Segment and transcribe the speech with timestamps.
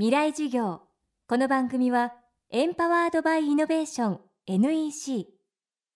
[0.00, 0.80] 未来授業。
[1.28, 2.14] この番組は
[2.50, 5.26] エンパワードバイイノベーション NEC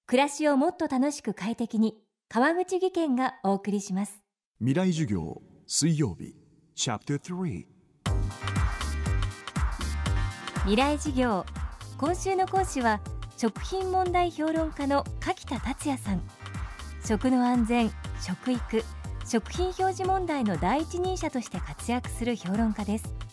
[0.06, 1.94] 暮らしをもっと楽しく快適に
[2.28, 4.22] 川口義賢がお送りします。
[4.58, 6.36] 未来授業水曜日
[6.74, 7.64] チャプター3
[10.64, 11.46] 未来授業。
[11.96, 13.00] 今週の講師は
[13.38, 16.20] 食品問題評論家の柿田達也さん。
[17.08, 17.90] 食の安全
[18.20, 18.84] 食育
[19.26, 23.23] 食品表示問題の第一人者として活躍する評論家です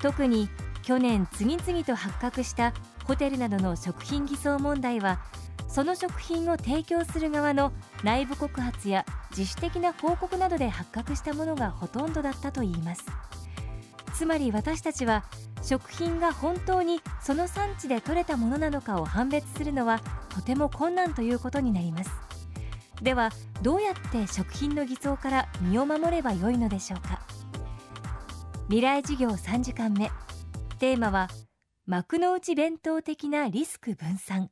[0.00, 0.48] 特に
[0.82, 2.72] 去年次々と発覚した
[3.04, 5.20] ホテルなどの食品偽装問題は
[5.68, 13.04] その食品を提供する側の内部告発や自主的な報告などで発覚したものがほとんどだったといいます。
[14.14, 15.24] つまり私たちは
[15.62, 22.10] 食品が本当にその産地で採れたものなのかを判別するのはとても困難ということになります。
[23.00, 23.30] では
[23.62, 27.20] どうやって食品の偽装から身を守ればよいのでしょうか？
[28.70, 30.12] 未来事業3時間目
[30.78, 31.26] テーマは
[31.86, 34.48] 幕の内弁当的なリスク分散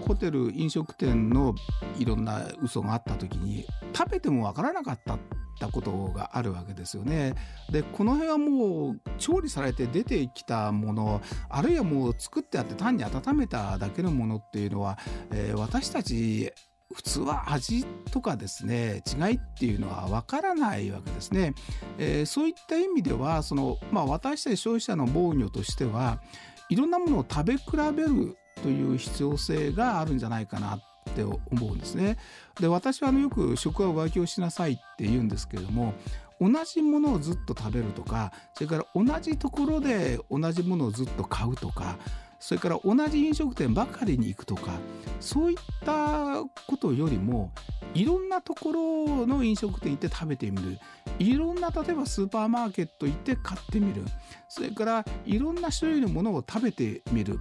[0.00, 1.54] ホテル飲食店の
[1.98, 5.18] いろんな嘘があった時に食べてもわからなかったっ
[5.58, 7.34] たことがあるわけですよね。
[7.70, 14.98] でこの辺はもう調理されて出てきたものあるいはもう作ってあって単に温めただけのものっていうのは、
[15.32, 16.52] えー、私たち
[16.96, 21.52] 普通は味とかですね違いっていうのはわからないわけですね、
[21.98, 26.22] えー、そういった意味ではその、まあ、私たち消費者の防御としては
[26.70, 32.16] いろんなものを食べ比べるという必要性があるんじゃないかなって思うんですね。
[32.58, 35.92] で私はあのよく食は浮気をしなさいって言うんですけれども
[36.40, 41.98] 同じものをずっと食べるとかそれから同じところで同じものをずっと買うとか
[42.46, 44.78] それから同じ飲食店ばかりに行くとか
[45.18, 47.50] そういったことよりも
[47.92, 50.78] いろんなところの飲食店行って食べてみる
[51.18, 54.04] いろんな例えばスーパーマーケット行って買ってみる
[54.48, 57.40] それからいろんな種類のものを食べてみる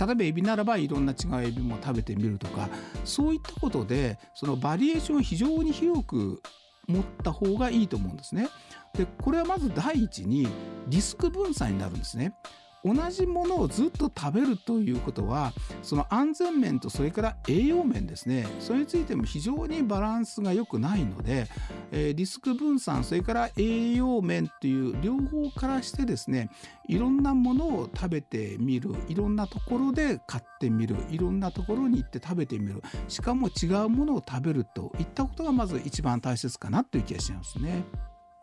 [0.00, 2.68] 例えばエビならばいろんな違うエビも食べてみるとか
[3.04, 6.42] そういったことでそのバリエーションを非常に広く
[6.88, 8.48] 持った方がいいと思うんですね。
[8.94, 10.48] でこれはまず第一に
[10.88, 12.34] リスク分散になるんですね。
[12.84, 15.52] 同じものをずっと食べるということは
[15.82, 21.46] その安全面とそれから栄養面ですねそれについても非常にバランスが良くないので、
[21.92, 26.50] えー、リスク分散それから栄養面という両方からしてですね
[26.86, 37.84] いろんなものを食べてみるいろんなところで買ってみるいろんなところに行って食べてみるしかも違うものを食べるといったことがまず一番大切かなという気がしますね。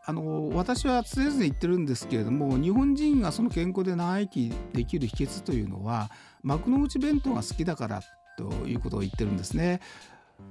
[0.04, 6.10] あの私は常々言ってるんですけれども日本人がその健康で長生きできる秘訣というのは
[6.42, 8.02] 幕の内弁当が好きだから
[8.38, 9.80] ということを言ってるんですね。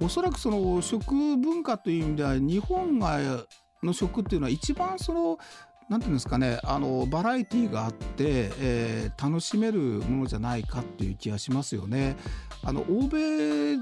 [0.01, 3.19] おそらくその食文化という意味では日本が
[3.83, 5.37] の食っていうのは一番その
[5.91, 12.15] 何て言うんですかねあのバラエティーがあって、えー、楽しめるものじゃないかっていう気がしますよね。
[12.63, 13.75] あの欧米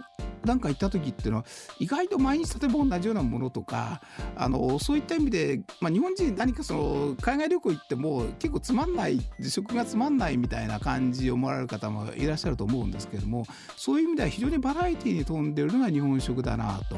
[0.45, 1.45] なんか行った時っていうのは
[1.79, 4.01] 意外と毎日例えば同じようなものとか
[4.37, 13.45] あのそういった意味で、まあ、日本人何かその海外旅行行っても結構つまんない食がつまんないみたいな感じを思われる方もいらっしゃると思うんですけども
[13.75, 16.95] そういう意味では非常にバラエティーに富んでるのが日本食だなと。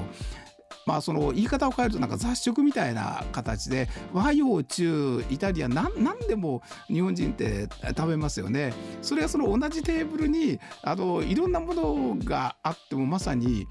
[0.85, 5.91] まあその言い方を変えるとなんか雑食みたいな形で和洋中イタリア何
[6.27, 8.73] でも日本人って食べますよね。
[9.01, 13.67] それはその同じテーブルにあのいろんなものがあってもまさに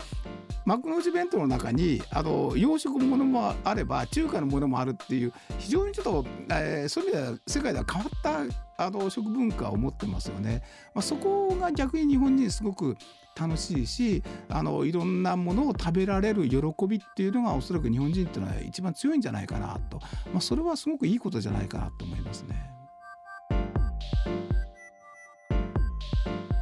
[0.65, 10.62] 幕の内弁当の中にあの洋食ものもあれば中華のものもあるっていう非常にちょっと、えー、そういう意味では世界では変わったあの食文化を持ってますよね。
[10.94, 12.96] まあ、そこが逆に日本人すごく
[13.38, 16.58] 楽しいしあのいろんなものを食べられる喜
[16.88, 19.98] びっていうのがおそらく日本人っていうのは一番強いんじゃないかなと、
[20.32, 22.70] まあ、それはすごくいいことじゃないかなと思いますね。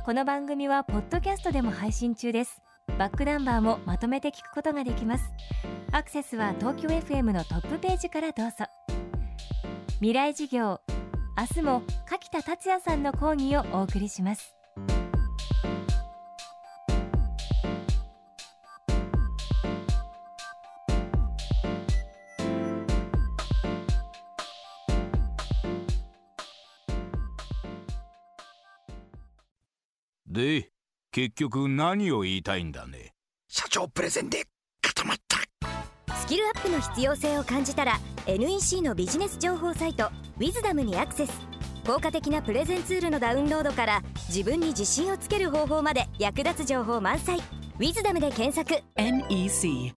[0.04, 2.62] この番組はポッドキャストでも配信中です
[2.98, 5.24] バックナンバーもまとめて聞くことができます
[5.92, 8.64] アクセスは東京 FM のトップページからどうぞ
[10.00, 10.80] 未来事業
[11.38, 14.56] 明日も柿田達也さんの講義をお送りします。
[30.26, 30.72] で
[31.12, 33.14] 結局何を言いたいんだね？
[33.46, 34.46] 社長プレゼンで
[36.28, 41.32] キルアップの必要性を感じたら NEC のビジネス情報サイト「ウィズダムにアクセス。
[41.86, 47.38] 効果的なプレゼンツールのダウンロードから自分に自信をつける方法まで役立つ情報満載
[47.80, 48.84] 「ウィズダムで検索。
[48.96, 49.94] NEC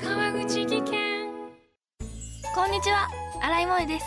[0.00, 1.52] 川口技研。
[2.54, 3.08] こんにちは。
[3.42, 4.06] 新井萌です。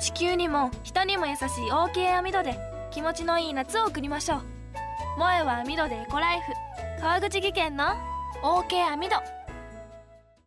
[0.00, 2.58] 地球にも人にも優しい OK 網戸で
[2.90, 4.40] 気持ちのいい夏を送りましょう。
[5.14, 6.52] 萌えは網戸でエコライフ。
[7.00, 9.16] 川口技研の OK 網戸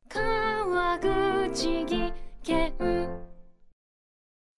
[0.08, 2.74] 川口技研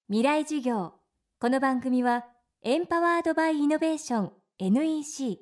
[0.07, 0.93] 未来授業。
[1.39, 2.25] この番組は
[2.61, 5.39] エンパワードバイイノベーション NEC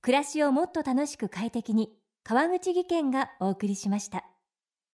[0.00, 1.90] 暮らしをもっと楽しく快適に
[2.24, 4.29] 川口技研がお送りしました。